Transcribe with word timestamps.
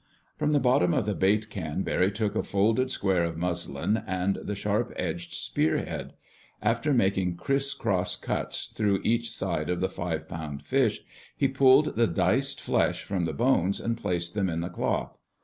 From 0.35 0.51
the 0.51 0.59
bottom 0.59 0.95
of 0.95 1.05
the 1.05 1.13
bait 1.13 1.51
can 1.51 1.83
Barry 1.83 2.11
took 2.11 2.35
a 2.35 2.41
folded 2.41 2.89
square 2.89 3.23
of 3.23 3.37
muslin 3.37 3.97
and 4.07 4.37
the 4.37 4.55
sharp 4.55 4.91
edged 4.95 5.35
spearhead. 5.35 6.13
After 6.59 6.91
making 6.91 7.35
criss 7.35 7.75
cross 7.75 8.15
cuts 8.15 8.65
through 8.65 9.01
each 9.03 9.31
side 9.31 9.69
of 9.69 9.79
the 9.79 9.89
five 9.89 10.27
pound 10.27 10.63
fish, 10.63 11.01
he 11.37 11.47
pulled 11.47 11.95
the 11.97 12.07
diced 12.07 12.59
flesh 12.61 13.03
from 13.03 13.25
the 13.25 13.31
bones 13.33 13.79
and 13.79 13.95
placed 13.95 14.33
them 14.33 14.49
in 14.49 14.61
the 14.61 14.69
cloth. 14.69 15.19